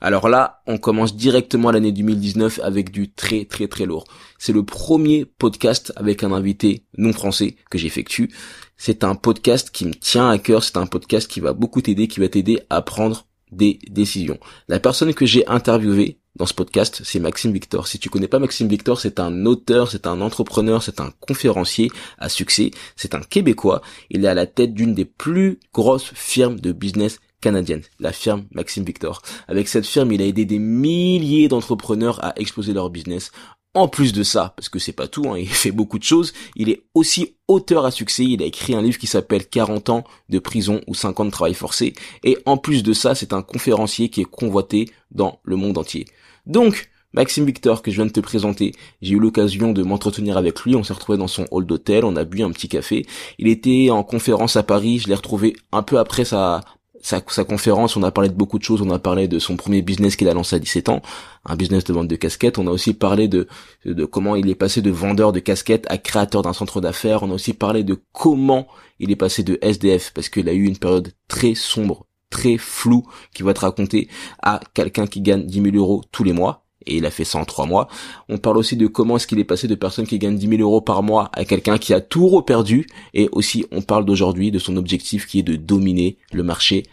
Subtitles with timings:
[0.00, 4.04] alors là, on commence directement l'année 2019 avec du très très très lourd.
[4.38, 8.30] C'est le premier podcast avec un invité non français que j'effectue.
[8.76, 12.08] C'est un podcast qui me tient à cœur, c'est un podcast qui va beaucoup t'aider,
[12.08, 14.38] qui va t'aider à prendre des décisions.
[14.68, 17.88] La personne que j'ai interviewée dans ce podcast, c'est Maxime Victor.
[17.88, 21.90] Si tu connais pas Maxime Victor, c'est un auteur, c'est un entrepreneur, c'est un conférencier
[22.18, 23.80] à succès, c'est un Québécois.
[24.10, 28.46] Il est à la tête d'une des plus grosses firmes de business canadienne, la firme
[28.50, 29.22] Maxime Victor.
[29.46, 33.30] Avec cette firme, il a aidé des milliers d'entrepreneurs à exploser leur business.
[33.72, 36.32] En plus de ça, parce que c'est pas tout, hein, il fait beaucoup de choses,
[36.56, 40.02] il est aussi auteur à succès, il a écrit un livre qui s'appelle 40 ans
[40.28, 43.42] de prison ou 50 ans de travail forcé, et en plus de ça, c'est un
[43.42, 46.06] conférencier qui est convoité dans le monde entier.
[46.46, 50.60] Donc, Maxime Victor, que je viens de te présenter, j'ai eu l'occasion de m'entretenir avec
[50.62, 53.06] lui, on s'est retrouvé dans son hall d'hôtel, on a bu un petit café,
[53.38, 56.62] il était en conférence à Paris, je l'ai retrouvé un peu après sa
[57.06, 58.82] sa, conférence, on a parlé de beaucoup de choses.
[58.82, 61.02] On a parlé de son premier business qu'il a lancé à 17 ans,
[61.44, 62.58] un business de vente de casquettes.
[62.58, 63.46] On a aussi parlé de,
[63.84, 67.22] de comment il est passé de vendeur de casquettes à créateur d'un centre d'affaires.
[67.22, 68.66] On a aussi parlé de comment
[68.98, 73.04] il est passé de SDF, parce qu'il a eu une période très sombre, très floue,
[73.32, 74.08] qui va te raconter
[74.42, 77.38] à quelqu'un qui gagne 10 000 euros tous les mois et il a fait ça
[77.38, 77.88] en trois mois.
[78.28, 80.62] On parle aussi de comment est-ce qu'il est passé de personnes qui gagnent 10 000
[80.62, 84.58] euros par mois à quelqu'un qui a tout reperdu et aussi on parle d'aujourd'hui de
[84.58, 86.84] son objectif qui est de dominer le marché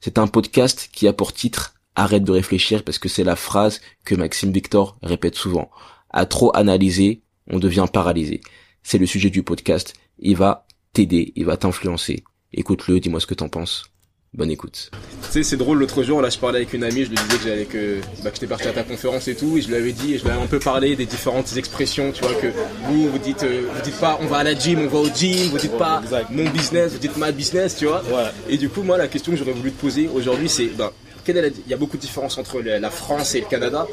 [0.00, 3.80] C'est un podcast qui a pour titre Arrête de réfléchir parce que c'est la phrase
[4.04, 5.70] que Maxime Victor répète souvent.
[6.08, 8.40] À trop analyser, on devient paralysé.
[8.82, 9.94] C'est le sujet du podcast.
[10.18, 12.24] Il va t'aider, il va t'influencer.
[12.52, 13.90] Écoute-le, dis-moi ce que t'en penses.
[14.32, 14.92] Bonne écoute.
[14.92, 17.36] Tu sais, c'est drôle, l'autre jour, là, je parlais avec une amie, je lui disais
[17.36, 19.74] que j'allais que, bah, que j'étais parti à ta conférence et tout, et je lui
[19.74, 22.46] avais dit, et je lui avais un peu parlé des différentes expressions, tu vois, que
[22.84, 25.08] vous, vous dites, euh, vous dites pas, on va à la gym, on va au
[25.12, 26.00] gym, vous dites pas,
[26.30, 28.04] mon business, vous dites ma business, tu vois.
[28.48, 30.92] Et du coup, moi, la question que j'aurais voulu te poser aujourd'hui, c'est, bah,
[31.24, 33.86] quelle est il y a beaucoup de différences entre la France et le Canada.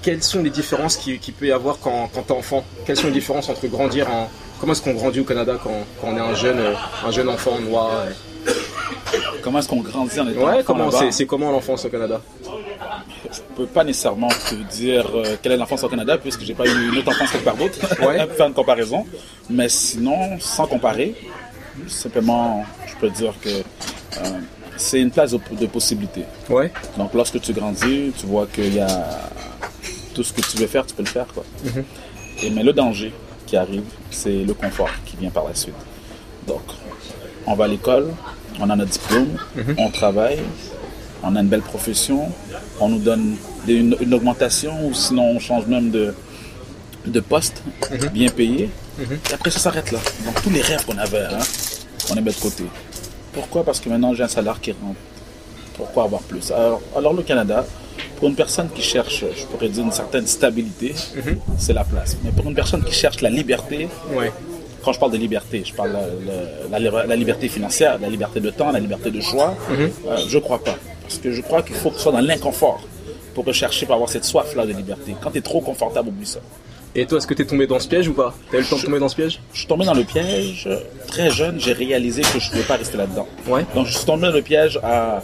[0.00, 2.64] Quelles sont les différences qu'il qui peut y avoir quand, quand t'es enfant?
[2.86, 6.08] Quelles sont les différences entre grandir en, comment est-ce qu'on grandit au Canada quand, quand,
[6.08, 6.72] on est un jeune, euh,
[7.06, 7.90] un jeune enfant noir
[9.42, 12.20] Comment est-ce qu'on grandit en étant Ouais, comment c'est, comment l'enfance au Canada?
[13.30, 16.66] Je peux pas nécessairement te dire euh, quelle est l'enfance au Canada puisque j'ai pas
[16.66, 17.78] eu une autre enfance quelque part d'autre.
[18.06, 18.26] Ouais.
[18.36, 19.04] faire une comparaison.
[19.50, 21.14] Mais sinon, sans comparer,
[21.86, 24.38] simplement, je peux dire que euh,
[24.76, 26.24] c'est une place de, possibilités.
[26.48, 26.70] Ouais.
[26.96, 28.88] Donc lorsque tu grandis, tu vois qu'il y a
[30.14, 31.26] tout ce que tu veux faire, tu peux le faire.
[31.26, 31.44] Quoi.
[31.64, 31.84] Mhm.
[32.42, 33.12] Et, mais le danger
[33.46, 35.74] qui arrive, c'est le confort qui vient par la suite.
[36.46, 36.62] Donc,
[37.46, 38.08] on va à l'école,
[38.60, 39.74] on a notre diplôme, mhm.
[39.78, 40.38] on travaille,
[41.22, 42.30] on a une belle profession,
[42.80, 43.36] on nous donne
[43.66, 46.14] une, augmentation ou sinon on change même de,
[47.06, 48.08] de poste, mhm.
[48.08, 48.70] bien payé.
[48.98, 49.18] Mhm.
[49.30, 49.98] Et après ça s'arrête là.
[50.24, 51.38] Donc tous les rêves qu'on avait, hein,
[52.10, 52.64] on les met de côté.
[53.32, 53.64] Pourquoi?
[53.64, 54.98] Parce que maintenant j'ai un salaire qui rentre.
[55.76, 56.50] Pourquoi avoir plus?
[56.50, 57.64] Alors, alors, le Canada,
[58.16, 60.92] pour une personne qui cherche, je pourrais dire une certaine stabilité,
[61.56, 62.16] c'est la place.
[62.24, 64.32] Mais pour une personne qui cherche la liberté, ouais
[64.82, 68.70] quand je parle de liberté, je parle de la, liberté financière, la liberté de temps,
[68.72, 69.54] la liberté de choix.
[69.70, 69.90] Je mhm.
[70.08, 70.76] euh, je crois pas.
[71.02, 72.80] Parce que je crois qu'il faut que tu sois dans l'inconfort
[73.34, 75.14] pour rechercher, pour avoir cette soif-là de liberté.
[75.20, 76.40] Quand tu es trop confortable, oublie ça.
[76.94, 78.34] Et toi, est-ce que tu es tombé dans ce piège ou pas?
[78.50, 79.40] Tu as eu le temps de tomber dans ce piège?
[79.52, 80.68] Je suis tombé dans le piège
[81.06, 81.60] très jeune.
[81.60, 83.26] J'ai réalisé que je ne pouvais pas rester là-dedans.
[83.46, 83.64] Ouais.
[83.74, 85.22] Donc, je suis tombé dans le piège à.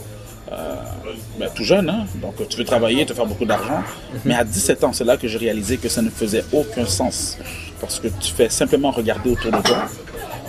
[1.38, 2.06] Ben, tout jeune, hein?
[2.22, 3.78] donc tu veux travailler, te faire beaucoup d'argent.
[3.78, 4.20] Mhm.
[4.24, 7.38] Mais à 17 ans, c'est là que j'ai réalisé que ça ne faisait aucun sens
[7.84, 9.84] parce que tu fais simplement regarder autour de toi,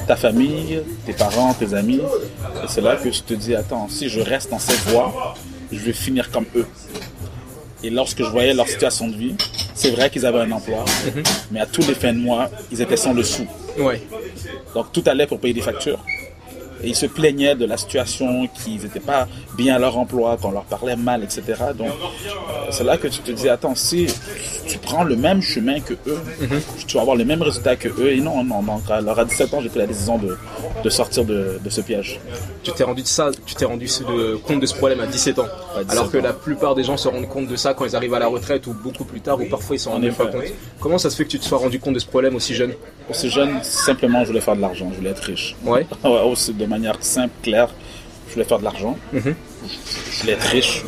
[0.07, 4.07] ta famille, tes parents, tes amis, et c'est là que tu te dis, attends, si
[4.07, 5.35] je reste dans cette voie,
[5.69, 6.65] je vais finir comme eux.
[7.83, 9.35] Et lorsque je voyais leur situation de vie,
[9.73, 11.23] c'est vrai qu'ils avaient un emploi, mhm.
[11.51, 13.45] mais à tous les fins de mois, ils étaient sans le sou.
[13.77, 14.01] Ouais.
[14.73, 15.99] Donc tout allait pour payer des factures.
[16.83, 19.27] Et ils se plaignaient de la situation, qu'ils n'étaient pas
[19.57, 21.43] bien à leur emploi, qu'on leur parlait mal, etc.
[21.77, 24.07] Donc, euh, c'est là que tu te dis, attends, si
[24.67, 26.61] tu prends le même chemin que eux, mhm.
[26.87, 28.11] tu vas avoir les mêmes résultats que eux.
[28.11, 28.81] Et non, non, non.
[28.89, 30.37] Alors, à 17 ans, j'ai pris la décision de,
[30.83, 32.19] de sortir de, de, ce piège.
[32.63, 35.39] Tu t'es rendu de ça, tu t'es rendu de, compte de ce problème à 17
[35.39, 35.47] ans.
[35.89, 38.19] alors que la plupart des gens se rendent compte de ça quand ils arrivent à
[38.19, 40.43] la retraite ou beaucoup plus tard, ou parfois ils s'en rendent pas compte.
[40.79, 42.73] Comment ça se fait que tu te sois rendu compte de ce problème aussi jeune?
[43.09, 45.55] Aussi jeune, simplement, je voulais faire de l'argent, je voulais être riche.
[45.63, 45.85] Ouais.
[46.03, 47.69] ouais aussi de manière simple, claire.
[48.27, 48.97] Je voulais faire de l'argent.
[49.13, 49.35] Mhm.
[50.11, 50.83] Je voulais être riche.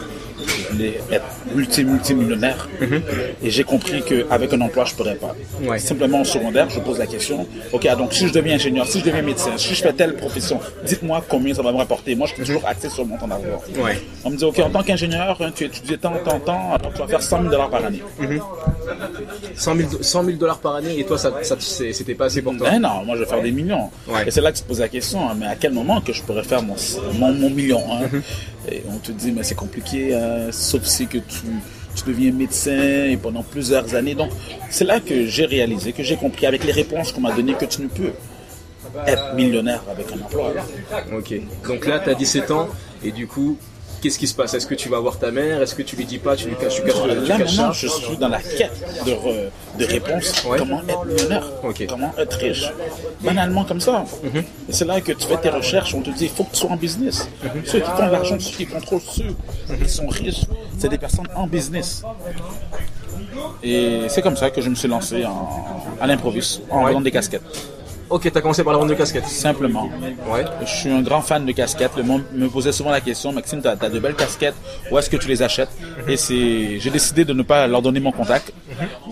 [0.45, 1.25] Je voulais être
[1.55, 2.67] multi multimillionnaire.
[3.43, 5.35] Et j'ai compris qu'avec un emploi, je pourrais pas.
[5.61, 5.79] Ouais.
[5.79, 7.47] Simplement en secondaire, je pose la question.
[7.71, 10.59] Ok, donc si je deviens ingénieur, si je deviens médecin, si je fais telle profession,
[10.85, 12.15] dites-moi combien ça va me rapporter.
[12.15, 13.61] Moi, je suis toujours axé sur le montant d'argent.
[13.79, 13.99] Ouais.
[14.23, 16.99] On me dit, ok, en tant qu'ingénieur, hein, tu étudies tant, tant, tant, alors tu
[16.99, 18.01] vas faire 100 000 dollars par année.
[19.55, 22.69] 100 000, 100 000 dollars par année et toi, ça, c'était pas assez pour toi?
[22.69, 23.89] Ben non, moi je vais faire des millions.
[24.07, 24.27] Ouais.
[24.27, 26.13] Et c'est là que tu te poses la question, hein, mais à quel moment que
[26.13, 26.75] je pourrais faire mon,
[27.13, 28.07] mon, mon million hein?
[28.89, 31.45] On te dit, mais c'est compliqué, hein, sauf si que tu,
[31.95, 34.15] tu deviens médecin et pendant plusieurs années.
[34.15, 34.31] Donc
[34.69, 37.65] c'est là que j'ai réalisé, que j'ai compris avec les réponses qu'on m'a données que
[37.65, 38.11] tu ne peux
[39.05, 40.53] être millionnaire avec un emploi.
[41.67, 42.67] Donc là, t'as 17 ans
[43.03, 43.57] et du coup,
[44.01, 44.53] qu'est-ce qui se passe?
[44.53, 45.61] Est-ce que tu vas voir ta mère?
[45.61, 47.71] Est-ce que tu lui dis pas Tu lui caches, tu caches, tu Là caches maintenant,
[47.71, 48.71] je suis dans la quête
[49.05, 49.49] de, re-
[49.79, 50.43] de réponses.
[50.45, 50.57] Ouais.
[50.59, 51.79] Comment être millionnaire Ok.
[51.81, 51.87] Mhm.
[51.87, 52.71] Comment être riche?
[53.21, 54.05] Banalement comme ça.
[54.69, 55.93] Et c'est là que tu fais tes recherches.
[55.95, 57.27] On te dit il faut que tu sois en business.
[57.43, 57.49] Mhm.
[57.65, 60.41] Ceux qui font de l'argent, ceux qui contrôlent ceux qui sont riches,
[60.77, 62.03] c'est des personnes en business.
[63.63, 65.49] Et c'est comme ça que je me suis lancé en,
[65.99, 66.91] à l'improviste, en Ouais.
[66.91, 67.41] vendant des casquettes.
[68.09, 69.27] Ok, t'as commencé par la vente de casquettes.
[69.27, 69.89] Simplement.
[70.31, 70.45] Ouais.
[70.61, 71.95] Je suis un grand fan de casquettes.
[71.97, 74.55] Le monde me posait souvent la question, Maxime, tu as, de belles casquettes,
[74.89, 75.69] où est-ce que tu les achètes?
[76.07, 78.53] Et c'est, j'ai décidé de ne pas leur donner mon contact.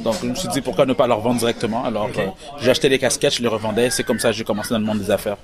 [0.03, 1.83] Donc je me suis dit pourquoi ne pas leur vendre directement?
[1.83, 2.27] Alors euh,
[2.61, 3.89] j'ai acheté les casquettes, je les revendais.
[3.89, 5.37] C'est comme ça que j'ai commencé dans le monde des affaires.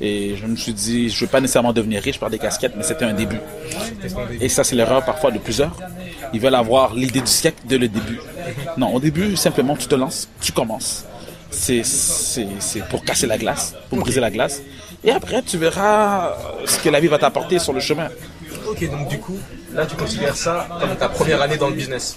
[0.00, 2.82] Et je me suis dit, je veux pas nécessairement devenir riche par des casquettes, mais
[2.82, 3.40] c'était un début.
[4.40, 5.76] Et ça, c'est l'erreur parfois de plusieurs.
[6.32, 8.20] Ils veulent avoir l'idée du siècle dès le début.
[8.76, 11.04] Non, au début, simplement, tu te lances, tu commences.
[11.54, 14.62] C'est, pour casser la glace, pour briser la glace.
[15.04, 16.34] Et après, tu verras
[16.64, 18.08] ce que la vie va t'apporter sur le chemin.
[18.68, 19.38] Ok, donc du coup,
[19.72, 22.16] là, tu considères ça comme ta première année dans le business?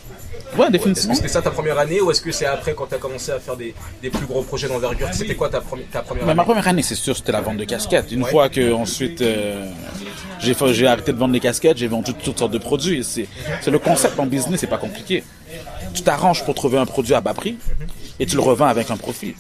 [0.57, 1.11] Ouais, Est-ce définitivement.
[1.11, 3.31] que c'était ça ta première année ou est-ce que c'est après quand tu as commencé
[3.31, 5.09] à faire des, des plus gros projets d'envergure?
[5.11, 6.37] C'était quoi ta, premi- ta première Mais année?
[6.37, 8.11] ma première année, c'est sûr, c'était la vente de casquettes.
[8.13, 9.69] Une fois que ensuite euh,
[10.39, 13.03] j'ai arrêté de vendre les casquettes, j'ai vendu toutes sortes de produits.
[13.03, 13.27] C'est
[13.61, 15.23] c'est le concept en business, c'est pas compliqué.
[15.93, 17.57] Tu t'arranges pour trouver un produit à bas prix
[18.19, 19.35] et tu le revends avec un profit.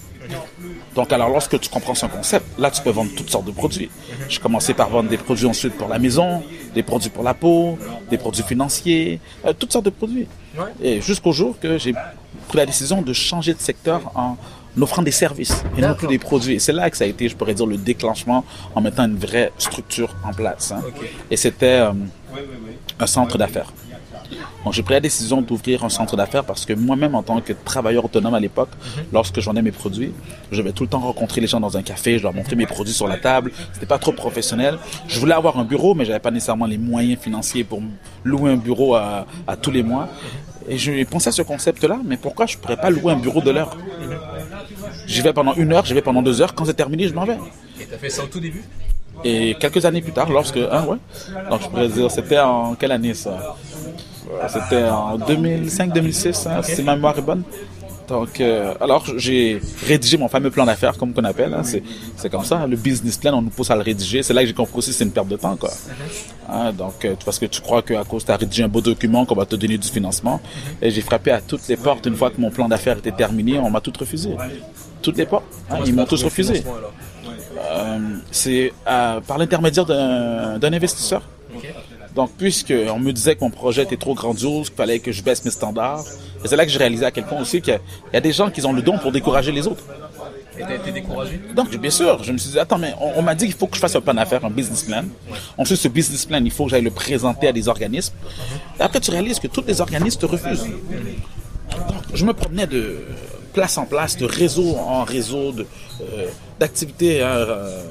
[0.95, 3.89] Donc alors lorsque tu comprends ce concept, là tu peux vendre toutes sortes de produits.
[4.27, 6.43] J'ai commencé par vendre des produits ensuite pour la maison,
[6.73, 7.77] des produits pour la peau,
[8.09, 10.27] des produits financiers, euh, toutes sortes de produits.
[10.81, 11.93] Et jusqu'au jour que j'ai
[12.47, 14.37] pris la décision de changer de secteur en
[14.81, 16.55] offrant des services et non plus des produits.
[16.55, 18.43] Et c'est là que ça a été, je pourrais dire, le déclenchement
[18.75, 20.71] en mettant une vraie structure en place.
[20.71, 20.81] hein.
[21.31, 21.93] Et c'était euh,
[22.99, 23.71] un centre d'affaires.
[24.67, 27.53] Donc j'ai pris la décision d'ouvrir un centre d'affaires parce que moi-même en tant que
[27.53, 28.67] travailleur autonome à l'époque,
[29.13, 30.11] lorsque j'en ai mes produits,
[30.51, 32.65] je vais tout le temps rencontrer les gens dans un café, je leur montrer mes
[32.65, 33.53] produits sur la table.
[33.71, 34.77] C'était pas trop professionnel.
[35.07, 37.81] Je voulais avoir un bureau, mais j'avais pas nécessairement les moyens financiers pour
[38.25, 40.09] louer un bureau à, à tous les mois.
[40.67, 43.51] Et j'ai pensé à ce concept-là, mais pourquoi je pourrais pas louer un bureau de
[43.51, 43.77] l'heure?
[45.05, 46.53] J'y vais pendant une heure, j'y vais pendant deux heures.
[46.53, 47.37] Quand c'est terminé, je m'en vais.
[47.79, 48.65] Et t'as fait ça au tout début?
[49.23, 50.97] Et quelques années plus tard, lorsque, hein, ouais.
[51.49, 53.55] Donc je pourrais dire, c'était en quelle année ça?
[54.47, 57.43] C'était en 2005-2006, hein, si ma mémoire est bonne.
[58.07, 61.53] Donc, euh, alors j'ai rédigé mon fameux plan d'affaires, comme qu'on appelle.
[61.53, 61.63] hein.
[61.63, 64.23] c'est, comme ça, le business plan, on nous pousse à le rédiger.
[64.23, 65.71] C'est là que j'ai compris aussi que c'est une perte de temps, quoi.
[66.49, 69.25] Hein, donc, euh, parce que tu crois qu'à cause tu as rédigé un beau document
[69.25, 70.39] qu'on va te donner du financement,
[70.81, 73.59] et j'ai frappé à toutes les portes une fois que mon plan d'affaires était terminé,
[73.59, 74.29] on m'a tout refusé.
[75.01, 76.63] Toutes les portes, hein, ils m'ont tous refusé.
[77.59, 77.99] Euh,
[78.31, 81.23] c'est euh, par l'intermédiaire d'un d'un investisseur.
[82.17, 85.21] Donc, puisque on me disait que mon projet était trop grandiose, qu'il fallait que je
[85.21, 86.03] baisse mes standards,
[86.43, 87.79] et c'est là que j'ai réalisé à quel point aussi qu'il y a-
[88.11, 89.83] il y a des gens qui ont le don pour décourager les autres.
[90.57, 91.39] Et t'as été découragé?
[91.55, 93.67] Donc, bien sûr, je me suis dit, attends, mais on, on m'a dit qu'il faut
[93.67, 95.03] que je fasse un plan d'affaires, un business plan.
[95.59, 98.15] Ensuite, ce business plan, il faut que j'aille le présenter à des organismes.
[98.79, 100.63] Et après, tu réalises que tous les organismes te refusent.
[100.63, 102.97] Donc, je me promenais de
[103.53, 105.53] place en place, de réseau en réseau,
[106.01, 106.25] euh,
[106.59, 107.83] d'activités hein, euh,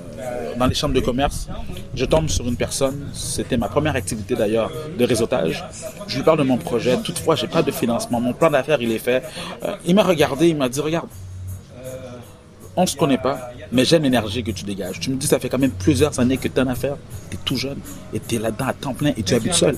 [0.57, 1.49] dans les chambres de commerce.
[1.95, 5.65] Je tombe sur une personne, c'était ma première activité d'ailleurs de réseautage.
[6.07, 6.97] Je lui parle de mon projet.
[6.99, 8.21] Toutefois, j'ai pas de financement.
[8.21, 9.23] Mon plan d'affaires, il est fait.
[9.65, 11.09] Euh, il m'a regardé, il m'a dit, regarde,
[12.77, 15.01] on se connaît pas, mais j'aime l'énergie que tu dégages.
[15.01, 16.97] Tu me dis, ça fait quand même plusieurs années que tu as une affaire,
[17.31, 17.79] tu es tout jeune,
[18.13, 19.77] et tu es là-dedans à temps plein, et tu habites seul.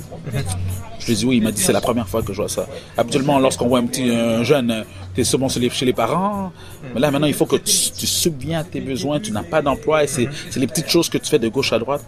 [0.98, 2.48] Je lui ai dit, oui, il m'a dit, c'est la première fois que je vois
[2.48, 2.66] ça.
[2.96, 6.52] Habituellement, lorsqu'on voit un petit un jeune, tu es souvent chez les, chez les parents,
[6.92, 9.62] mais là, maintenant, il faut que tu, tu subviens à tes besoins, tu n'as pas
[9.62, 12.04] d'emploi, et c'est les petites choses que tu fais de gauche à droite.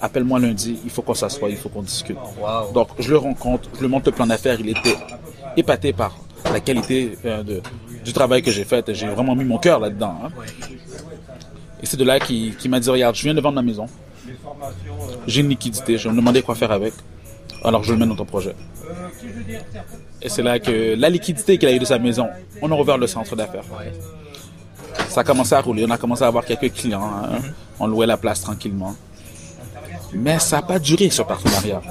[0.00, 2.18] Appelle-moi lundi, il faut qu'on s'assoie, il faut qu'on discute.
[2.40, 2.72] Wow.
[2.72, 4.96] Donc, je le rencontre, je lui montre le plan d'affaires, il était
[5.56, 6.16] épaté par
[6.52, 7.60] la qualité euh, de,
[8.08, 8.84] du travail que j'ai fait.
[8.94, 10.14] J'ai vraiment mis mon cœur là-dedans.
[10.24, 10.30] hein.
[11.82, 13.86] Et c'est de là qu'il m'a dit, regarde, je viens de vendre ma maison.
[15.26, 16.94] J'ai une liquidité, je vais me demander quoi faire avec.
[17.64, 18.54] Alors je le mets dans ton projet.
[20.22, 22.26] Et c'est là que la liquidité qu'il a eu de sa maison,
[22.62, 23.64] on a ouvert le centre d'affaires.
[25.08, 27.02] Ça a commencé à rouler, on a commencé à avoir quelques clients.
[27.24, 27.38] hein.
[27.78, 28.94] On louait la place tranquillement.
[30.12, 31.82] Mais ça n'a pas duré ce partenariat.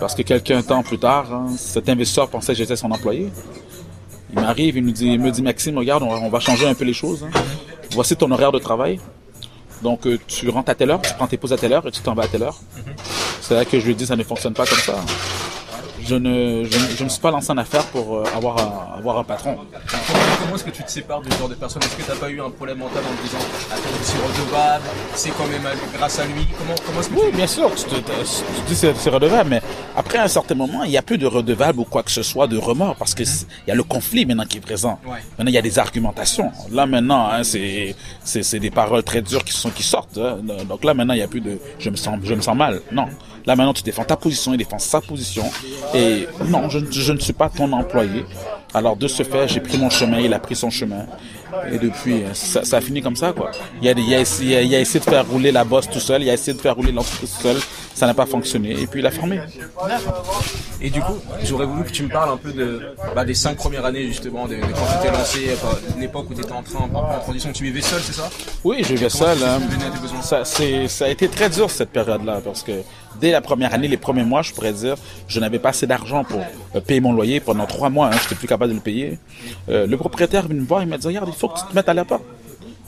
[0.00, 3.30] Parce que quelques temps plus tard, hein, cet investisseur pensait que j'étais son employé.
[4.32, 6.84] Il m'arrive, il, nous dit, il me dit Maxime, regarde, on va, changer un peu
[6.84, 7.24] les choses.
[7.24, 7.30] Hein.
[7.90, 8.98] Voici ton horaire de travail.
[9.82, 11.90] Donc euh, tu rentres à telle heure, tu prends tes pauses à telle heure et
[11.90, 12.58] tu t'en vas à telle heure.
[13.40, 14.94] C'est là que je lui dis ça ne fonctionne pas comme ça
[16.04, 19.24] je ne, je, me suis pas lancé en affaire pour euh, avoir, un, avoir un
[19.24, 19.56] patron.
[20.40, 21.82] Comment, est-ce que tu te sépares du genre de personne?
[21.82, 23.38] Est-ce que tu n'as pas eu un problème mental en te disant
[23.70, 25.62] Attends, je suis redevable, c'est quand même
[25.96, 26.46] grâce à lui?
[26.58, 28.02] Comment, comment est-ce que Oui, bien sûr, tu, te, tu
[28.66, 29.62] dis c'est, c'est redevable, mais
[29.96, 32.46] après un certain moment, il n'y a plus de redevable ou quoi que ce soit
[32.46, 33.26] de remords parce qu'il
[33.66, 34.98] y a le conflit maintenant qui est présent.
[35.04, 36.50] Maintenant, il y a des argumentations.
[36.70, 37.94] Là, maintenant, hein, c'est,
[38.24, 40.18] c'est, c'est des paroles très dures qui, sont, qui sortent.
[40.18, 40.38] Hein.
[40.68, 42.80] Donc là, maintenant, il n'y a plus de je me sens, je me sens mal.
[42.90, 43.06] Non.
[43.46, 45.44] Là maintenant, tu défends ta position, il défend sa position.
[45.94, 48.24] Et non, je, je ne suis pas ton employé.
[48.74, 51.06] Alors de ce fait, j'ai pris mon chemin, il a pris son chemin.
[51.70, 53.50] Et depuis, ça, ça a fini comme ça, quoi.
[53.82, 56.22] Il a, il, a essayé, il a essayé de faire rouler la bosse tout seul,
[56.22, 57.56] il a essayé de faire rouler l'entreprise tout seul,
[57.94, 59.38] ça n'a pas fonctionné, et puis il a fermé.
[60.80, 63.58] Et du coup, j'aurais voulu que tu me parles un peu de, bah, des cinq
[63.58, 65.56] premières années, justement, de, quand tu t'es lancé,
[66.00, 68.30] l'époque où tu étais en train, en transition, tu vivais seul, c'est ça?
[68.64, 69.36] Oui, je vivais seul.
[69.44, 69.60] Hein.
[70.22, 72.72] Ça, ça a été très dur cette période-là, parce que
[73.22, 74.96] dès la première année, les premiers mois, je pourrais dire,
[75.28, 76.40] je n'avais pas assez d'argent pour
[76.74, 78.08] euh, payer mon loyer pendant trois mois.
[78.08, 79.18] Hein, je n'étais plus capable de le payer.
[79.70, 81.74] Euh, le propriétaire vient me voir, il m'a dit, regarde, il faut que tu te
[81.74, 82.24] mettes à la porte.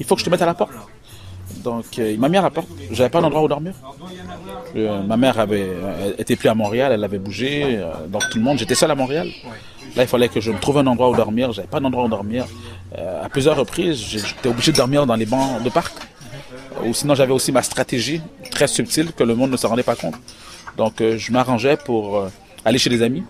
[0.01, 0.73] Il faut que je te mette à la porte.
[1.63, 2.69] Donc, euh, m'a mis à la porte.
[2.91, 3.75] J'avais pas d'endroit où dormir.
[4.75, 5.71] ma mère avait
[6.37, 7.81] plus à Montréal, elle avait bougé.
[8.09, 9.29] donc tout le monde, j'étais seul à Montréal.
[9.95, 11.53] Là, il fallait que je me trouve un endroit où dormir.
[11.53, 12.45] J'avais pas d'endroit où dormir.
[13.27, 15.95] à plusieurs reprises, j'étais obligé de dormir dans les bancs de parc.
[16.83, 19.97] Ou sinon, j'avais aussi ma stratégie très subtile que le monde ne se rendait pas
[19.97, 20.15] compte.
[20.77, 22.29] Donc, euh, je m'arrangeais pour euh,
[22.65, 23.23] aller chez des amis,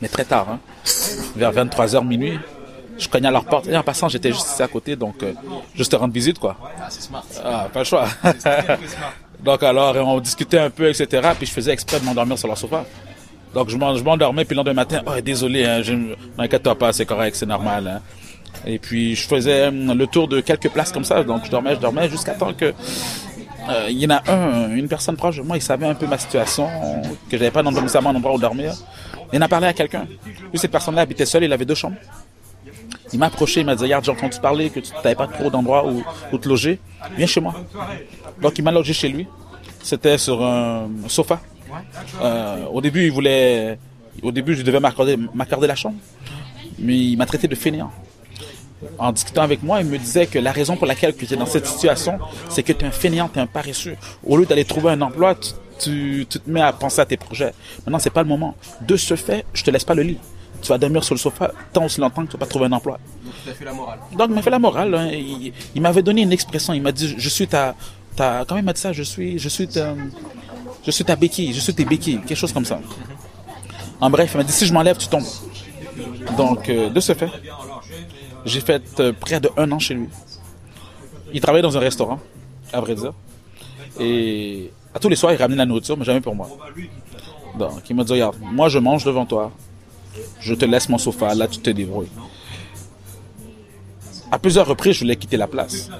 [0.00, 0.60] mais très tard, hein,
[1.36, 2.38] vers 23h, minuit.
[2.98, 3.66] Je cognais à leur porte.
[3.68, 5.32] Et en passant, j'étais juste ici à côté, donc euh,
[5.74, 6.56] juste rendre visite, quoi.
[6.78, 7.24] Ah, c'est smart.
[7.42, 8.06] Ah, pas le choix.
[9.40, 11.30] donc, alors, on discutait un peu, etc.
[11.36, 12.84] Puis, je faisais exprès de m'endormir sur leur sofa.
[13.54, 15.94] Donc, je m'endormais, puis le lendemain matin, oh, désolé, hein, je
[16.38, 17.86] m'inquiète-toi pas, c'est correct, c'est normal.
[17.86, 18.00] Hein.
[18.66, 21.22] Et puis je faisais euh, le tour de quelques places comme ça.
[21.24, 22.72] Donc je dormais, je dormais jusqu'à temps que
[23.68, 26.06] euh, il y en a un, une personne proche de moi, il savait un peu
[26.06, 26.68] ma situation,
[27.30, 28.74] que j'avais pas nécessairement un endroit où dormir.
[29.32, 30.06] Il en a parlé à quelqu'un.
[30.26, 31.96] Lui, cette personne-là habitait seule, il avait deux chambres.
[33.12, 35.48] Il m'a approché, il m'a dit, regarde, j'ai entendu parler que tu n'avais pas trop
[35.50, 36.80] d'endroits où, te loger.
[37.16, 37.54] Viens chez moi.
[38.40, 39.26] Donc il m'a logé chez lui.
[39.82, 41.40] C'était sur un sofa.
[42.20, 43.78] Euh, au début, il voulait,
[44.22, 45.96] au début, je devais m'accorder la chambre.
[46.78, 47.92] Mais il m'a traité de fainéant
[48.98, 51.46] en discutant avec moi, il me disait que la raison pour laquelle tu es dans
[51.46, 53.96] cette situation, c'est que tu es un fainéant, tu es un paresseux.
[54.26, 57.52] Au lieu d'aller trouver un emploi, tu, tu, te mets à penser à tes projets.
[57.86, 58.56] Maintenant, c'est pas le moment.
[58.80, 60.18] De ce fait, je te laisse pas le lit.
[60.60, 62.72] Tu vas dormir sur le sofa tant aussi longtemps que tu vas pas trouver un
[62.72, 62.98] emploi.
[63.24, 63.98] Donc, il fait la morale.
[64.16, 64.94] Donc, il m'a fait la morale.
[64.94, 65.10] Hein.
[65.74, 66.72] Il, m'avait donné une expression.
[66.72, 67.74] Il m'a dit, je suis ta,
[68.14, 69.96] ta, quand il m'a dit ça, je suis, je suis ta,
[70.84, 72.80] je suis ta béquille, je suis tes béquilles, quelque chose comme ça.
[74.00, 75.24] En bref, il m'a dit, si je m'enlève, tu tombes.
[76.36, 77.28] Donc, euh, de ce fait,
[78.44, 80.08] j'ai fait euh, près de un an chez lui.
[81.32, 82.20] Il travaillait dans un restaurant,
[82.72, 83.12] à vrai dire.
[84.00, 86.48] Et à tous les soirs, il ramenait la nourriture, mais jamais pour moi.
[87.58, 89.52] Donc, il m'a dit, regarde, moi je mange devant toi.
[90.40, 92.10] Je te laisse mon sofa, là tu te débrouilles.
[94.30, 95.90] À plusieurs reprises, je voulais quitter la place.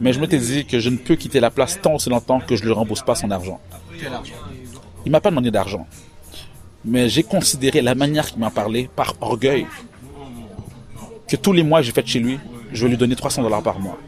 [0.00, 2.56] Mais je m'étais dit que je ne peux quitter la place tant aussi longtemps que
[2.56, 3.60] je ne lui rembourse pas son argent.
[3.98, 4.34] Quel argent
[5.04, 5.86] Il m'a pas demandé d'argent.
[6.84, 9.66] Mais j'ai considéré la manière qu'il m'a parlé par orgueil
[11.28, 12.38] que tous les mois j'ai fait chez lui,
[12.72, 13.98] je vais lui donner 300 dollars par mois.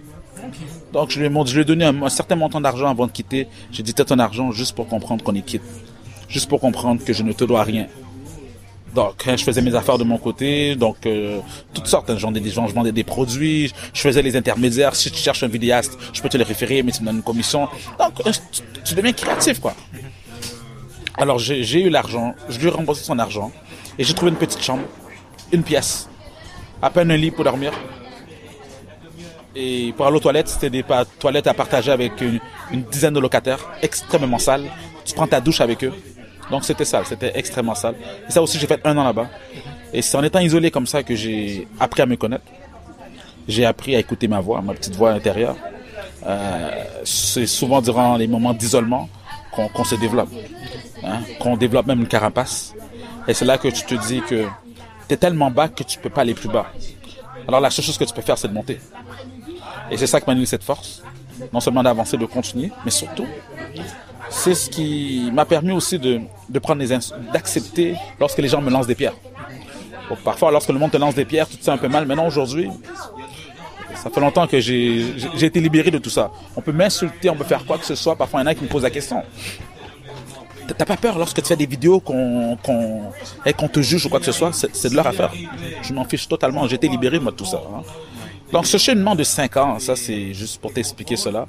[0.93, 3.47] Donc je lui ai, donné un, certain montant d'argent avant de quitter.
[3.71, 5.63] J'ai dit, t'as ton argent juste pour comprendre qu'on est quitte.
[6.29, 7.87] Juste pour comprendre que je ne te dois rien.
[8.95, 11.39] Donc, hein, je faisais mes affaires de mon côté, donc euh,
[11.73, 12.11] toutes sortes.
[12.11, 14.97] Hein, je, vendais des, gens, je vendais des produits, je faisais les intermédiaires.
[14.97, 17.23] Si tu cherches un vidéaste, je peux te le référer, mais tu me donnes une
[17.23, 17.69] commission.
[17.99, 18.33] Donc, euh,
[18.85, 19.75] tu, deviens créatif, quoi.
[21.17, 23.53] Alors, j'ai eu l'argent, je lui ai remboursé son argent,
[23.99, 24.83] et j'ai trouvé une petite chambre,
[25.53, 26.09] une pièce,
[26.83, 27.73] à peine un lit pour dormir.
[29.55, 30.85] Et pour aller aux toilettes, c'était des
[31.19, 32.41] toilettes à partager avec une,
[32.91, 34.65] dizaine de locataires, extrêmement sales.
[35.05, 35.93] Tu prends ta douche avec eux.
[36.51, 37.95] Donc c'était sale, c'était extrêmement sale.
[38.29, 39.29] Et ça aussi, j'ai fait un an là-bas.
[39.93, 42.45] Et c'est en étant isolé comme ça que j'ai appris à me connaître.
[43.49, 45.57] J'ai appris à écouter ma voix, ma petite voix intérieure.
[46.27, 49.09] Euh, c'est souvent durant les moments d'isolement
[49.53, 50.29] qu'on se développe,
[51.03, 52.75] hein, qu'on développe même une carapace.
[53.27, 54.47] Et c'est là que tu te dis que
[55.15, 56.67] tu tellement bas que tu peux pas aller plus bas.
[57.49, 58.79] Alors la seule chose que tu peux faire, c'est de monter.
[59.91, 61.03] Et c'est ça qui m'a donné cette force.
[61.53, 63.27] Non seulement d'avancer, de continuer, mais surtout,
[64.29, 66.89] c'est ce qui m'a permis aussi de, de prendre les
[67.33, 69.17] d'accepter lorsque les gens me lancent des pierres.
[70.23, 72.07] parfois, lorsque le monde te lance des pierres, tu te sens un peu mal.
[72.07, 72.69] Maintenant, aujourd'hui,
[74.03, 76.31] Ça fait longtemps que j'ai j'ai été libéré de tout ça.
[76.57, 78.17] On peut m'insulter, on peut faire quoi que ce soit.
[78.17, 79.23] Parfois, il y en a qui me posent la question.
[80.77, 82.57] T'as pas peur lorsque tu fais des vidéos qu'on
[83.47, 84.53] et qu'on te juge ou quoi que ce soit?
[84.53, 85.33] C'est de leur affaire.
[85.83, 86.67] Je m'en fiche totalement.
[86.67, 87.61] Été libéré moi de tout ça.
[87.75, 87.83] hein.
[88.53, 91.47] Donc ce cheminement de 5 ans, ça c'est juste pour t'expliquer cela.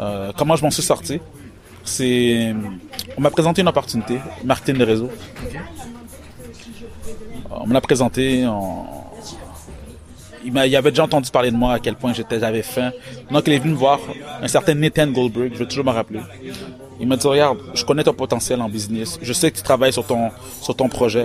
[0.00, 1.20] Euh, comment je m'en suis sorti?
[1.84, 2.54] C'est
[3.16, 5.10] on m'a présenté une opportunité, marketing de réseau.
[7.50, 8.46] On me l'a présenté.
[8.46, 8.84] on-
[10.44, 12.90] Il, il avait déjà entendu parler de moi à quel point j'étais, j'avais faim.
[13.30, 14.00] Donc il est venu me voir,
[14.40, 16.20] un certain Nathan Goldberg, je vais toujours me rappeler.
[17.02, 19.92] Il m'a dit regarde, je connais ton potentiel en business, je sais que tu travailles
[19.92, 20.30] sur ton
[20.60, 21.24] sur ton projet,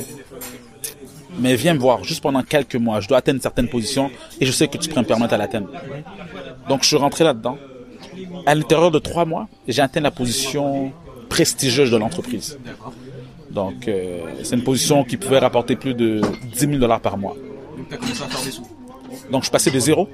[1.38, 3.00] mais viens me voir juste pendant quelques mois.
[3.00, 4.10] Je dois atteindre une certaine position
[4.42, 5.70] et je sais que tu pourrais me permettre à l'atteindre.
[6.68, 7.60] Donc je suis rentré là-dedans.
[8.48, 10.92] À l'intérieur de trois mois, j'ai atteint la position
[11.30, 12.58] prestigieuse de l'entreprise.
[13.52, 16.22] Donc euh, c'est une position qui pouvait rapporter plus de
[16.54, 17.36] 10 000 dollars par mois.
[19.32, 20.10] Donc je passais de zéro.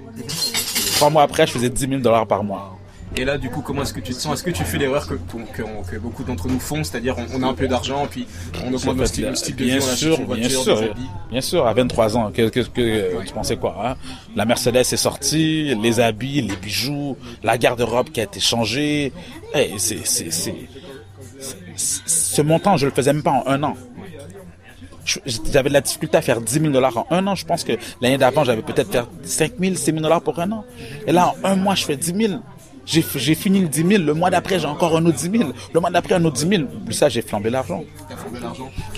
[0.98, 2.78] Trois mois après, je faisais 10 000 dollars par mois.
[3.16, 4.34] Et là, du coup, comment est-ce que tu te sens?
[4.34, 6.84] Est-ce que tu fais l'erreur que, que, que beaucoup d'entre nous font?
[6.84, 8.28] C'est-à-dire, on, on a un peu d'argent, puis
[8.66, 10.90] on augmente notre style, style de vie, bien on achète sûr, bien voiture, sûr, des
[10.90, 11.10] habits.
[11.30, 11.68] bien sûr.
[11.68, 13.96] À 23 ans, que, que, tu pensais quoi hein?
[14.36, 19.14] La Mercedes est sortie, les habits, les bijoux, la garde-robe qui a été changée.
[19.54, 20.32] Hey, c'est, c'est,
[21.76, 23.76] ce montant, je le faisais même pas en un an.
[25.26, 27.36] J'avais de la difficulté à faire 10 000 dollars en un an.
[27.36, 30.52] Je pense que l'année d'avant, j'avais peut-être fait 5 000, 6 000 dollars pour un
[30.52, 30.66] an.
[31.06, 32.40] Et là, en un mois, je fais 10 000.
[32.86, 33.02] J'ai
[33.36, 34.04] fini le 10 000.
[34.04, 35.52] Le mois d'après, j'ai encore un autre 10 000.
[35.74, 36.64] Le mois d'après, un autre 10 000.
[36.86, 37.84] Plus ça, j'ai flambé l'argent.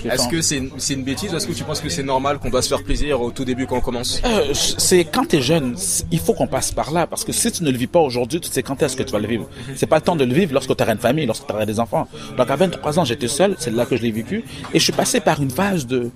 [0.04, 2.38] Est-ce que c'est une, c'est une bêtise ou est-ce que tu penses que c'est normal
[2.38, 5.40] qu'on doit se faire plaisir au tout début quand on commence Euh, c'est quand t'es
[5.40, 7.86] jeune, c- il faut qu'on passe par là parce que si tu ne le vis
[7.86, 9.48] pas aujourd'hui, tu sais quand est-ce que tu vas le vivre.
[9.76, 11.66] C'est pas le temps de le vivre lorsque tu auras une famille, lorsque tu auras
[11.66, 12.06] des enfants.
[12.36, 14.92] Donc à 23 ans, j'étais seul, c'est là que je l'ai vécu et je suis
[14.92, 16.10] passé par une phase de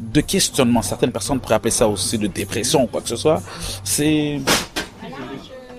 [0.00, 0.80] de questionnement.
[0.82, 3.42] Certaines personnes pourraient appeler ça aussi de dépression ou quoi que ce soit.
[3.82, 4.40] C'est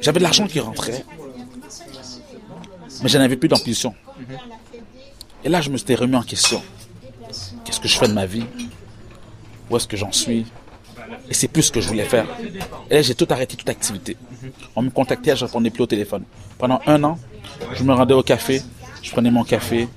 [0.01, 1.03] j'avais de l'argent qui rentrait,
[3.01, 3.93] mais j'en avais plus d'impulsion.
[5.43, 6.61] Et là, je me suis remis en question.
[7.63, 8.45] Qu'est-ce que je fais de ma vie?
[9.69, 10.45] Où est-ce que j'en suis?
[11.29, 12.25] Et c'est plus ce que je voulais faire.
[12.89, 14.17] Et là, j'ai tout arrêté, toute activité.
[14.75, 16.23] On me contactait, je répondais plus au téléphone.
[16.57, 17.17] Pendant un an,
[17.73, 18.61] je me rendais au café,
[19.01, 19.87] je prenais mon café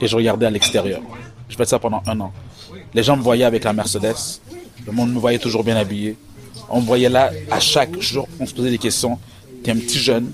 [0.00, 1.00] et je regardais à l'extérieur.
[1.48, 2.32] Je faisais ça pendant un an.
[2.92, 4.40] Les gens me voyaient avec la Mercedes.
[4.86, 6.16] Le monde me voyait toujours bien habillé.
[6.68, 9.18] On me voyait là, à chaque jour, on se posait des questions.
[9.64, 10.30] T'es un petit jeune,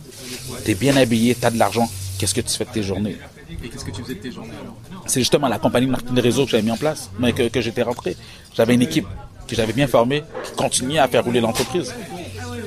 [0.64, 1.88] t'es bien habillé, t'as de l'argent.
[2.18, 3.16] Qu'est-ce que tu fais de tes journées?
[3.64, 4.76] Et qu'est-ce que tu faisais de tes journées alors?
[5.06, 7.60] C'est justement la compagnie de marketing réseau que j'avais mis en place, mais que, que
[7.60, 8.16] j'étais rentré.
[8.54, 9.06] J'avais une équipe
[9.48, 11.94] que j'avais bien formée, qui continuait à faire rouler l'entreprise.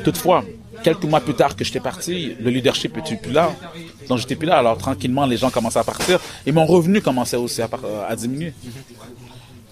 [0.03, 0.43] Toutefois,
[0.83, 3.51] quelques mois plus tard que j'étais parti, le leadership n'était plus là.
[4.07, 4.57] Donc j'étais plus là.
[4.57, 7.69] Alors tranquillement, les gens commençaient à partir et mon revenu commençait aussi à,
[8.07, 8.53] à diminuer.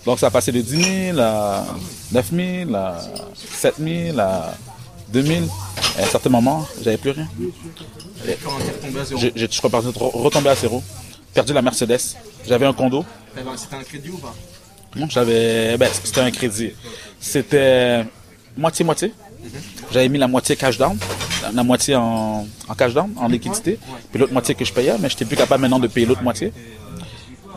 [0.06, 1.66] Donc ça passé de 10 000 à
[2.12, 2.32] 9
[2.68, 2.98] 000 à
[3.36, 4.54] 7 000 à
[5.14, 5.40] 2 000.
[5.98, 7.28] Et à un certain moment, j'avais plus rien.
[9.18, 10.84] J'ai- Je suis reparti- retombé à zéro.
[11.34, 12.00] Perdu la Mercedes.
[12.48, 13.06] J'avais un condo.
[13.56, 14.34] c'était un crédit ou pas?
[14.96, 15.78] Non, j'avais.
[15.78, 16.72] Ben, c'était un crédit.
[17.20, 18.06] C'était
[18.58, 19.14] moitié-moitié.
[19.92, 20.98] J'avais mis la moitié cash down,
[21.42, 23.80] la, la moitié en, en cash down, en liquidité,
[24.12, 26.54] puis l'autre moitié que je payais, mais j'étais plus capable maintenant de payer l'autre moitié.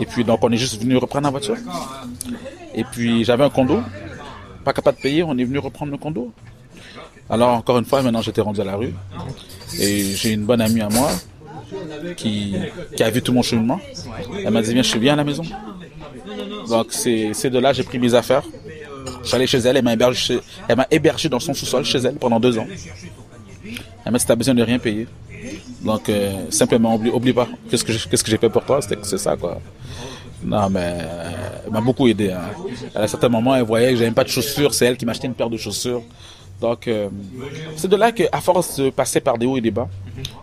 [0.01, 1.57] Et puis, donc, on est juste venu reprendre la voiture.
[2.75, 3.81] Et puis, j'avais un condo,
[4.64, 6.33] pas capable de payer, on est venu reprendre le condo.
[7.31, 8.95] Alors, encore une fois, maintenant, j'étais rendu à la rue.
[9.79, 11.11] Et j'ai une bonne amie à moi
[12.17, 12.55] qui,
[13.01, 13.81] a vu tout mon cheminement.
[14.45, 15.45] Elle m'a dit, viens, je suis bien à la maison.
[16.69, 18.43] Donc c'est de là j'ai pris mes affaires.
[19.23, 20.41] Je suis allé chez elle, elle m'a hébergé,
[20.91, 22.67] hébergé dans son sous-sol chez elle pendant deux ans.
[24.05, 25.07] Elle m'a dit t'as besoin de rien payer.
[25.83, 27.49] Donc euh, simplement oublie, pas.
[27.71, 28.81] Qu'est-ce que que j'ai fait pour toi?
[28.81, 29.61] C'est ça quoi.
[30.43, 30.99] Non mais
[31.67, 32.33] elle m'a beaucoup aidé.
[32.33, 32.51] Hein.
[32.95, 35.27] À un certain moment, elle voyait que j'avais pas de chaussures, c'est elle qui m'achetait
[35.27, 36.03] une paire de chaussures.
[36.61, 37.09] Donc euh,
[37.77, 39.88] c'est de là que à force de passer par des hauts et des bas,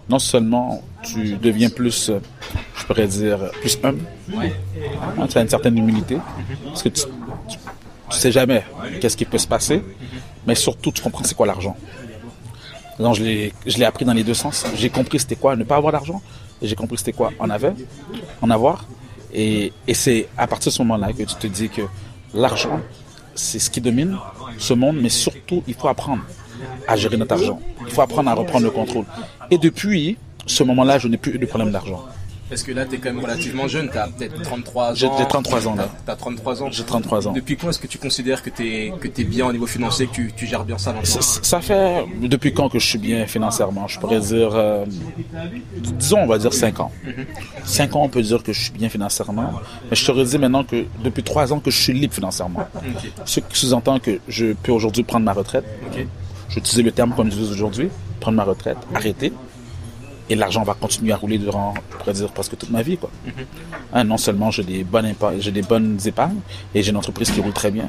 [0.10, 2.19] non seulement tu deviens plus, euh,
[2.76, 4.04] je pourrais dire, plus humble,
[4.38, 6.17] Hein, tu as une certaine humilité.
[6.65, 7.02] Parce que tu,
[7.47, 7.58] tu,
[8.10, 8.63] tu sais jamais
[9.00, 9.84] qu'est-ce qui peut se passer.
[10.47, 11.76] Mais surtout, tu comprends c'est quoi l'argent.
[13.00, 14.65] Donc, je l'ai, appris dans les deux sens.
[14.76, 16.21] J'ai compris c'était quoi ne pas avoir d'argent.
[16.62, 17.74] Et j'ai compris c'était quoi en avait,
[18.41, 18.86] en avoir.
[19.34, 21.82] Et c'est à partir de ce moment-là que tu te dis que
[22.34, 22.80] l'argent,
[23.34, 24.17] c'est ce qui domine
[24.62, 24.97] ce monde.
[25.02, 26.24] Mais surtout, il faut apprendre
[26.88, 27.60] à gérer notre argent.
[27.86, 29.06] Il faut apprendre à reprendre le contrôle.
[29.50, 32.04] Et depuis ce moment-là, je n'ai plus eu de problème d'argent.
[32.52, 34.96] Parce que là, t'es quand même relativement jeune, t'as peut-être 33 ans.
[34.96, 35.88] J'ai- j'ai 33 ans, là.
[36.06, 36.68] T'as 33 ans.
[36.70, 37.32] J'ai 33 ans.
[37.32, 40.12] Depuis quand est-ce que tu considères que t'es que t'es bien au niveau financier, que
[40.12, 43.88] tu, tu gères bien ça dans Ça, fait depuis quand que je suis bien financièrement?
[43.88, 44.86] Je pourrais dire, euh,
[45.78, 46.92] disons, on va dire 5 ans.
[47.64, 49.54] 5 ans, on peut dire que je suis bien financièrement.
[49.90, 52.68] Mais je te dis maintenant que depuis 3 ans que je suis libre financièrement.
[53.24, 55.64] Ce qui sous-entend que je peux aujourd'hui prendre ma retraite.
[55.88, 56.06] Ok.
[56.50, 57.88] je vais utiliser le terme qu'on utilise aujourd'hui,
[58.20, 59.32] prendre ma retraite, arrêter,
[60.32, 61.74] et l'argent va continuer à rouler durant,
[62.13, 62.96] dire, presque toute ma vie.
[62.98, 63.10] Quoi.
[63.94, 66.39] Hein, non seulement j'ai des, bonnes j'ai des bonnes épargnes,
[66.74, 67.88] et j'ai une entreprise qui roule très bien.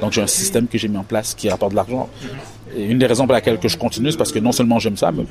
[0.00, 2.08] Donc j'ai un système que j'ai mis en place qui rapporte de l'argent.
[2.74, 4.96] Et une des raisons pour laquelle que je continue, c'est parce que non seulement j'aime
[4.96, 5.26] ça, mais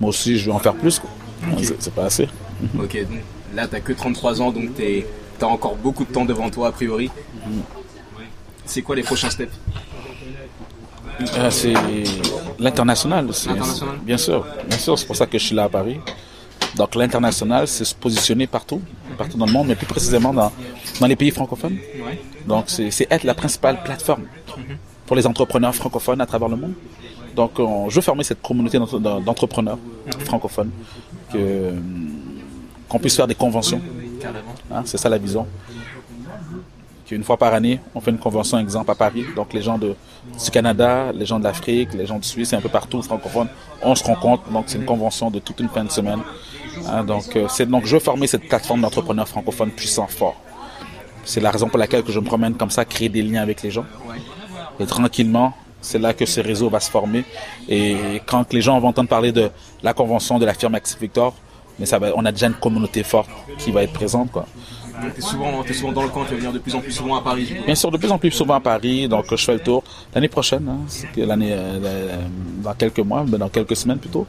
[0.00, 1.00] moi aussi je veux en faire plus.
[1.78, 2.28] C'est, pas assez.
[2.78, 3.20] Ok, donc
[3.54, 5.06] là t'as que 33 ans, donc t'es-
[5.38, 7.10] t'as encore beaucoup de temps devant toi a priori.
[8.64, 9.52] C'est quoi les prochains steps?
[11.36, 11.74] Euh, c'est
[12.58, 13.26] l'international.
[14.04, 14.98] Bien sûr, bien sûr.
[14.98, 15.98] C'est pour ça que je suis là à Paris.
[16.76, 18.80] Donc l'international, c'est se positionner partout,
[19.18, 20.50] partout dans le monde, mais plus précisément dans,
[21.00, 21.76] dans les pays francophones.
[22.46, 24.22] Donc c'est être la principale plateforme
[25.06, 26.72] pour les entrepreneurs francophones à travers le monde.
[27.36, 29.78] Donc on- je veux former cette communauté d'entre- d'entrepreneurs
[30.24, 30.70] francophones,
[31.32, 31.72] que
[32.88, 33.80] qu'on puisse faire des conventions.
[34.70, 35.46] Hein, c'est ça la vision.
[37.06, 39.24] Qu'une fois par année, on fait une convention exemple à Paris.
[39.34, 39.92] Donc les gens du
[40.52, 43.48] Canada, les gens de l'Afrique, les gens de Suisse et un peu partout francophones,
[43.82, 44.48] on se rencontre.
[44.50, 46.20] Donc c'est une convention de toute une fin de semaine.
[46.88, 50.40] Hein, donc euh, c'est donc je veux former cette plateforme d'entrepreneurs francophones puissants, forts.
[51.24, 53.62] C'est la raison pour laquelle que je me promène comme ça, créer des liens avec
[53.62, 53.84] les gens.
[54.80, 57.24] Et tranquillement, c'est là que ce réseau va se former.
[57.68, 59.50] Et quand les gens vont entendre parler de
[59.82, 61.34] la convention de la firme Active Victor,
[61.78, 64.30] mais ça va, on a déjà une communauté forte qui va être présente.
[65.02, 67.16] Donc t'es souvent, souvent dans le coin, tu vas venir de plus en plus souvent
[67.16, 67.52] à Paris.
[67.66, 69.82] Bien sûr, de plus en plus souvent à Paris, donc je fais le tour.
[70.14, 70.78] L'année prochaine, hein,
[71.16, 72.16] l'année, euh, euh,
[72.62, 74.26] dans quelques mois, ben, dans quelques semaines plutôt,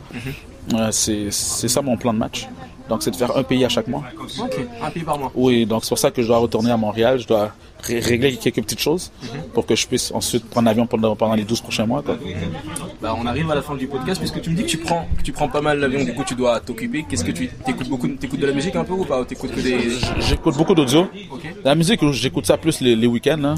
[0.73, 2.47] euh, c'est c'est ça mon plan de match.
[2.89, 4.03] Donc c'est de faire un pays à chaque mois.
[4.39, 5.31] Ok, un pays par mois.
[5.35, 8.35] Oui, donc c'est pour ça que je dois retourner à Montréal, je dois ré- régler
[8.35, 9.11] quelques petites choses
[9.53, 12.01] pour que je puisse ensuite prendre l'avion pendant, pendant les 12 prochains mois.
[12.01, 12.17] Quoi.
[13.01, 15.07] Bah, on arrive à la fin du podcast puisque tu me dis que tu prends,
[15.17, 17.05] que tu prends pas mal l'avion, du coup tu dois t'occuper.
[17.09, 19.51] Qu'est-ce que tu t'écoutes beaucoup, t'écoutes de la musique un peu ou pas Ou T'écoutes
[19.55, 19.79] que des.
[20.19, 21.07] J'écoute beaucoup d'audio.
[21.63, 23.43] La musique, j'écoute ça plus les, les week-ends.
[23.43, 23.55] hein.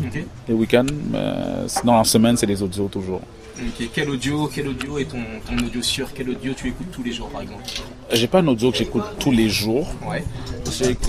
[0.47, 1.19] Les week-ends, mais
[1.67, 3.21] sinon en semaine, c'est les audios toujours.
[3.57, 6.09] Ok, Quel audio, quel audio est ton, ton audio sûr?
[6.13, 7.63] Quel audio tu écoutes tous les jours par exemple?
[8.11, 9.87] J'ai pas un audio que j'écoute tous les jours.
[10.05, 10.23] Ouais.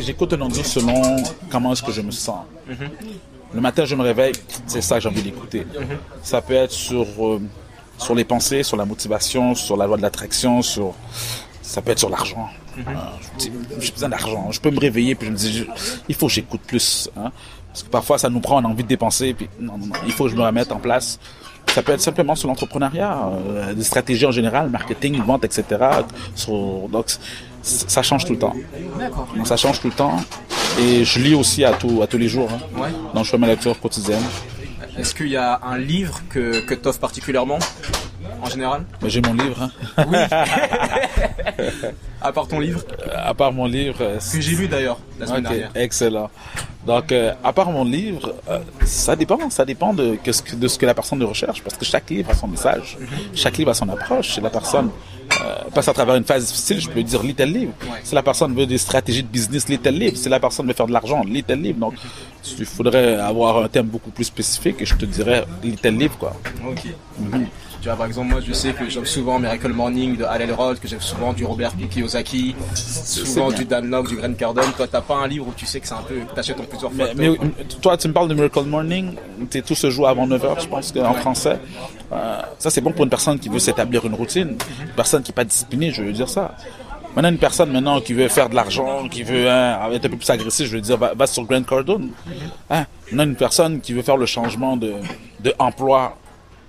[0.00, 1.16] J'écoute un audio selon
[1.50, 2.44] comment est-ce que je me sens.
[3.52, 4.32] Le matin, je me réveille,
[4.66, 5.66] c'est ça que j'ai envie d'écouter.
[6.22, 7.40] Ça peut être sur, euh,
[7.98, 10.94] sur les pensées, sur la motivation, sur la loi de l'attraction, sur...
[11.62, 12.48] Ça peut être sur l'argent.
[12.76, 14.52] Me dis, j'ai besoin d'argent.
[14.52, 15.64] Je peux me réveiller puis je me dis, je-
[16.08, 17.10] il faut que j'écoute plus.
[17.16, 17.32] hein.
[17.68, 19.34] Parce que parfois, ça nous prend, on a envie de dépenser.
[19.34, 21.18] Puis non, non, non, il faut que je me remette en place.
[21.76, 25.62] Ça peut être simplement sur l'entrepreneuriat, euh, des stratégies en général, marketing, vente, etc.
[26.34, 27.04] Sur- donc,
[27.60, 28.54] ça change tout le temps.
[29.36, 30.16] Donc, ça change tout le temps.
[30.80, 32.48] Et je lis aussi à, tout, à tous les jours.
[32.50, 32.80] hein.
[32.80, 32.88] Ouais.
[33.14, 34.22] Donc je fais ma lecture quotidienne.
[34.98, 37.58] Est-ce qu'il y a un livre que, que t'offres particulièrement
[38.40, 38.84] en général?
[39.06, 39.68] J'ai mon livre.
[39.98, 40.04] hein.
[42.22, 42.80] À part ton livre
[43.14, 43.98] à part mon livre.
[44.00, 45.70] euh, que j'ai lu d'ailleurs la semaine dernière.
[45.74, 46.30] excellent.
[46.86, 50.54] Donc, euh, à part mon livre, euh, ça dépend, ça dépend de, que ce que-
[50.54, 52.96] de ce que la personne recherche, parce que chaque livre a son message,
[53.34, 54.34] chaque livre a son approche.
[54.34, 54.90] Si la personne
[55.42, 57.72] euh, passe à travers une phase difficile, je peux dire lis tel livre.
[58.04, 60.16] Si la personne veut des stratégies de business, lis tel livre.
[60.16, 61.78] Si la personne veut faire de l'argent, lis tel livre.
[61.80, 61.94] Donc,
[62.58, 66.16] il faudrait avoir un thème beaucoup plus spécifique et je te dirais lis tel livre,
[66.18, 66.36] quoi.
[66.68, 66.86] Ok.
[67.86, 70.80] Tu vois, par exemple, moi, je sais que j'aime souvent Miracle Morning de Hal Elrod,
[70.80, 74.72] que j'aime souvent du Robert Kiyosaki, souvent du Dan Lok, du Grant Cardone.
[74.76, 76.92] Toi, t'as pas un livre où tu sais que c'est un peu, t'achètes en plusieurs
[76.92, 77.06] fois.
[77.14, 77.38] Mais, mais,
[77.80, 79.14] toi, tu me parles de Miracle Morning,
[79.50, 81.60] t'es tout se joue avant 9h, je pense, en français.
[82.10, 85.30] Euh, ça, c'est bon pour une personne qui veut s'établir une routine, une personne qui
[85.30, 86.56] n'est pas disciplinée, je veux dire ça.
[87.14, 90.16] Maintenant, une personne maintenant qui veut faire de l'argent, qui veut hein, être un peu
[90.16, 92.10] plus agressif, je veux dire, va, va sur Grant Cardone.
[92.68, 92.86] Hein?
[93.12, 94.94] Maintenant, une personne qui veut faire le changement de,
[95.38, 96.16] de emploi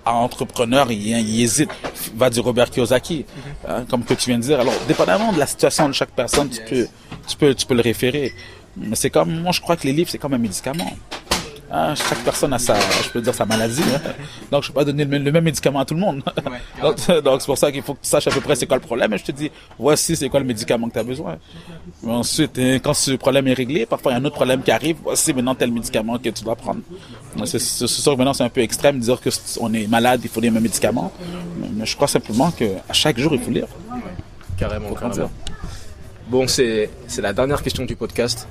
[0.08, 1.70] à entrepreneur, il, il hésite,
[2.16, 3.24] va du Robert Kiyosaki,
[3.68, 4.60] hein, comme que tu viens de dire.
[4.60, 6.86] Alors, dépendamment de la situation de chaque personne, tu peux,
[7.26, 8.32] tu peux, tu peux le référer.
[8.76, 10.90] Mais c'est comme, moi, je crois que les livres, c'est comme un médicament.
[11.70, 13.82] Hein, chaque personne a sa, je peux dire, sa maladie.
[13.94, 14.00] hein.
[14.50, 16.22] Donc, je peux pas donner le, même- le même médicament à tout le monde.
[16.80, 16.94] donc,
[17.42, 19.12] c'est pour ça qu'il faut que tu saches à peu près c'est quoi le problème.
[19.12, 21.36] Et je te dis, voici c'est quoi le médicament que tu as besoin.
[22.02, 24.70] Mais ensuite, quand ce problème est réglé, parfois il y a un autre problème qui
[24.70, 24.96] arrive.
[25.02, 26.80] Voici maintenant tel médicament que tu dois prendre.
[27.46, 30.20] C'est sûr que maintenant c'est un peu extrême de dire que c- on est malade,
[30.24, 31.12] il faut les mêmes médicaments.
[31.76, 33.66] Mais, je crois simplement que à chaque jour il faut lire.
[34.58, 35.10] Carrément, grandir.
[35.28, 35.30] carrément.
[36.28, 38.46] Bon, c'est, c'est la dernière question du podcast.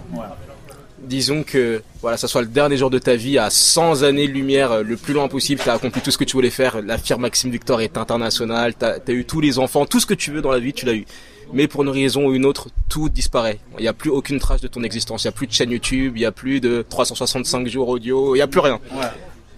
[1.00, 4.84] Disons que voilà, ça soit le dernier jour de ta vie à 100 années-lumière, euh,
[4.84, 7.22] le plus loin possible, tu as accompli tout ce que tu voulais faire, la firme
[7.22, 10.42] Maxime Victor est internationale, tu as, eu tous les enfants, tout ce que tu veux
[10.42, 11.06] dans la vie, tu l'as eu.
[11.54, 13.60] Mais pour une raison ou une autre, tout disparaît.
[13.78, 15.72] Il n'y a plus aucune trace de ton existence, il n'y a plus de chaîne
[15.72, 18.80] YouTube, il n'y a plus de 365 jours audio, il n'y a plus rien.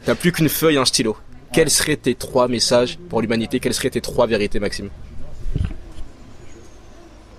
[0.05, 1.17] Tu plus qu'une feuille et un stylo.
[1.51, 3.59] Quels seraient tes trois messages pour l'humanité?
[3.59, 4.89] Quelles seraient tes trois vérités, Maxime?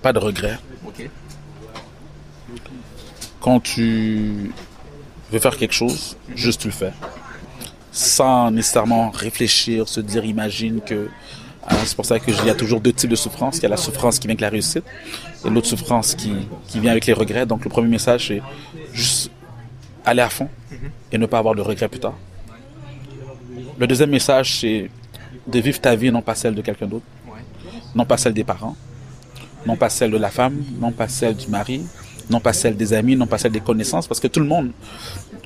[0.03, 0.59] Pas de regret.
[0.87, 1.09] Ok.
[3.41, 4.53] Quand tu
[5.31, 6.93] veux faire quelque chose, juste tu le fais.
[7.93, 11.09] sans nécessairement réfléchir, se dire, imagine que euh,
[11.85, 13.59] c'est pour ça qu'il y a toujours deux types de souffrance.
[13.59, 14.85] Il y a la souffrance qui vient avec la réussite
[15.45, 16.33] et l'autre souffrance qui,
[16.69, 17.47] qui vient avec les regrets.
[17.47, 18.43] Donc le premier message, c'est
[18.93, 19.31] juste
[20.05, 20.49] aller à fond
[21.13, 22.15] et ne pas avoir de regrets plus tard.
[23.79, 24.91] Le deuxième message, c'est
[25.47, 27.07] de vivre ta vie, non pas celle de quelqu'un d'autre,
[27.95, 28.77] non pas celle des parents,
[29.67, 31.83] non pas celle de la femme, non pas celle du mari,
[32.29, 34.71] non pas celle des amis, non pas celle des connaissances, parce que tout le monde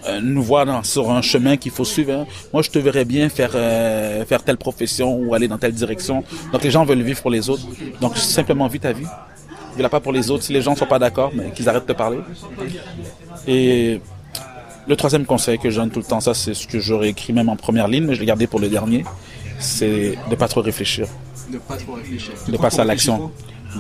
[0.09, 2.13] euh, nous voit dans, sur un chemin qu'il faut suivre.
[2.13, 2.27] hein.
[2.53, 6.25] Moi, je te verrais bien faire euh, faire telle profession ou aller dans telle direction.
[6.53, 7.67] Donc, les gens veulent vivre pour les autres.
[8.01, 9.07] Donc, simplement vis ta vie.
[9.77, 10.45] Vis-la pas pour les autres.
[10.45, 12.19] Si les gens ne sont pas d'accord, mais qu'ils arrêtent de te parler.
[13.47, 14.01] Et
[14.87, 17.33] le troisième conseil que je donne tout le temps, ça, c'est ce que j'aurais écrit
[17.33, 19.05] même en première ligne, mais je l'ai gardé pour le dernier,
[19.59, 21.07] c'est de pas trop réfléchir,
[21.51, 22.33] Ne pas trop réfléchir.
[22.49, 23.31] de passer à l'action.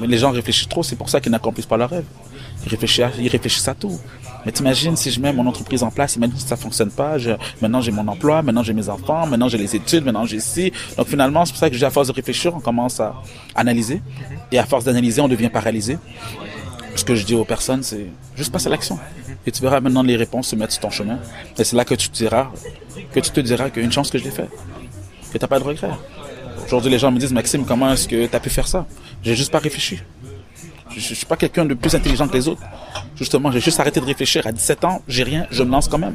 [0.00, 2.04] Mais les gens réfléchissent trop, c'est pour ça qu'ils n'accomplissent pas leurs rêves.
[2.66, 3.98] Ils réfléchissent, à, tout.
[4.46, 7.31] Mais t'imagines si je mets mon entreprise en place, imagine si ça fonctionne pas, je-
[7.62, 10.70] maintenant j'ai mon emploi, maintenant j'ai mes enfants, maintenant j'ai les études, maintenant j'ai ci.
[10.98, 13.14] Donc finalement, c'est pour ça que à force de réfléchir, on commence à
[13.55, 14.03] analyser.
[14.53, 15.98] Et à force d'analyser, on devient paralysé.
[16.96, 18.98] Ce que je dis aux personnes, c'est juste passe à l'action.
[19.46, 21.18] Et tu verras maintenant les réponses se mettre sur ton chemin.
[21.59, 22.50] Et c'est là que tu te diras,
[23.12, 24.48] que tu te diras qu'il y a une chance que je l'ai fait.
[25.33, 25.90] Que t'as pas de regret.
[26.66, 28.87] Aujourd'hui, les gens me disent, Maxime, comment est-ce que tu as pu faire ça?
[29.22, 30.00] J'ai juste pas réfléchi.
[30.94, 32.62] Je, je suis pas quelqu'un de plus intelligent que les autres.
[33.16, 34.46] Justement, j'ai juste arrêté de réfléchir.
[34.46, 36.14] À 17 ans, j'ai rien, je me lance quand même.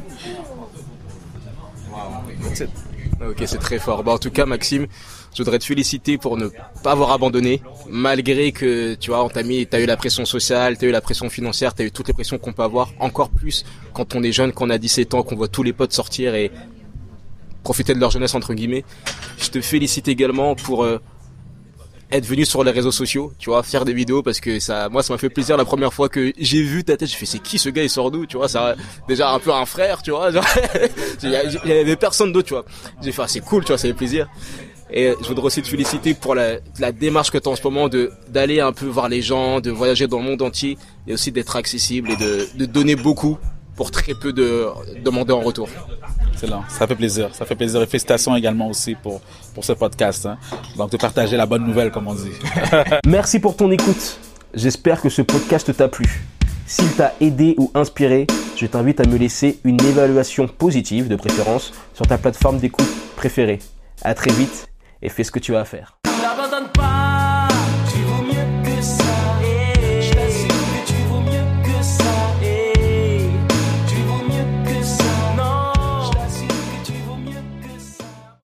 [3.22, 4.02] Ok, c'est très fort.
[4.02, 4.86] Bah, en tout cas, Maxime,
[5.34, 6.48] je voudrais te féliciter pour ne
[6.82, 10.78] pas avoir abandonné, malgré que, tu vois, on t'a mis, t'as eu la pression sociale,
[10.78, 13.64] t'as eu la pression financière, t'as eu toutes les pressions qu'on peut avoir, encore plus
[13.92, 16.50] quand on est jeune, qu'on a 17 ans, qu'on voit tous les potes sortir et
[17.62, 18.84] profiter de leur jeunesse, entre guillemets.
[19.38, 20.98] Je te félicite également pour euh,
[22.12, 25.02] être venu sur les réseaux sociaux, tu vois, faire des vidéos parce que ça, moi,
[25.02, 27.08] ça m'a fait plaisir la première fois que j'ai vu ta tête.
[27.08, 28.74] J'ai fait, c'est qui ce gars, il sort d'où, tu vois, ça,
[29.08, 30.30] déjà un peu un frère, tu vois,
[31.22, 32.64] il y avait personne d'autre, tu vois.
[33.02, 34.28] J'ai fait, ah, c'est cool, tu vois, ça fait plaisir.
[34.92, 37.62] Et je voudrais aussi te féliciter pour la, la démarche que tu as en ce
[37.62, 41.14] moment de d'aller un peu voir les gens, de voyager dans le monde entier et
[41.14, 43.38] aussi d'être accessible et de, de donner beaucoup
[43.76, 44.66] pour très peu de
[45.04, 45.68] demander en retour.
[46.42, 46.64] Excellent.
[46.70, 47.28] Ça fait plaisir.
[47.34, 47.82] Ça fait plaisir.
[47.82, 49.20] Et félicitations également aussi pour,
[49.54, 50.24] pour ce podcast.
[50.24, 50.38] hein.
[50.76, 52.30] Donc, de partager la bonne nouvelle, comme on dit.
[53.06, 54.18] Merci pour ton écoute.
[54.54, 56.22] J'espère que ce podcast t'a plu.
[56.66, 58.26] S'il t'a aidé ou inspiré,
[58.56, 63.58] je t'invite à me laisser une évaluation positive de préférence sur ta plateforme d'écoute préférée.
[64.02, 64.66] À très vite
[65.02, 65.98] et fais ce que tu as à faire.
[66.22, 66.99] N'abandonne pas